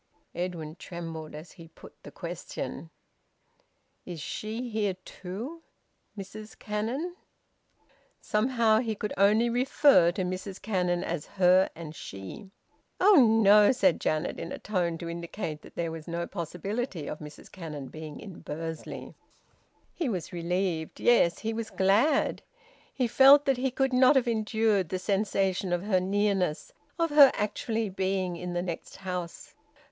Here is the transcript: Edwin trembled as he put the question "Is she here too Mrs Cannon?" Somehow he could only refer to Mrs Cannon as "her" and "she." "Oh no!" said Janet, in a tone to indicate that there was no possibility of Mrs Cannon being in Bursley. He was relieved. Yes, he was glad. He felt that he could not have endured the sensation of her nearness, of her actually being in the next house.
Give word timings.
Edwin 0.33 0.77
trembled 0.77 1.35
as 1.35 1.51
he 1.51 1.67
put 1.67 1.93
the 2.01 2.09
question 2.09 2.89
"Is 4.03 4.19
she 4.19 4.67
here 4.71 4.95
too 5.05 5.61
Mrs 6.17 6.57
Cannon?" 6.57 7.15
Somehow 8.19 8.79
he 8.79 8.95
could 8.95 9.13
only 9.15 9.47
refer 9.47 10.11
to 10.13 10.23
Mrs 10.23 10.59
Cannon 10.59 11.03
as 11.03 11.27
"her" 11.37 11.69
and 11.75 11.93
"she." 11.93 12.49
"Oh 12.99 13.23
no!" 13.43 13.71
said 13.71 14.01
Janet, 14.01 14.39
in 14.39 14.51
a 14.51 14.57
tone 14.57 14.97
to 14.97 15.07
indicate 15.07 15.61
that 15.61 15.75
there 15.75 15.91
was 15.91 16.07
no 16.07 16.25
possibility 16.25 17.05
of 17.07 17.19
Mrs 17.19 17.51
Cannon 17.51 17.89
being 17.89 18.19
in 18.19 18.39
Bursley. 18.39 19.13
He 19.93 20.09
was 20.09 20.33
relieved. 20.33 20.99
Yes, 20.99 21.37
he 21.37 21.53
was 21.53 21.69
glad. 21.69 22.41
He 22.91 23.07
felt 23.07 23.45
that 23.45 23.57
he 23.57 23.69
could 23.69 23.93
not 23.93 24.15
have 24.15 24.27
endured 24.27 24.89
the 24.89 24.97
sensation 24.97 25.71
of 25.71 25.83
her 25.83 25.99
nearness, 25.99 26.73
of 26.97 27.11
her 27.11 27.29
actually 27.35 27.87
being 27.89 28.35
in 28.35 28.53
the 28.53 28.63
next 28.63 28.95
house. 28.95 29.53